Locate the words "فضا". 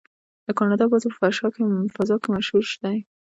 1.97-2.15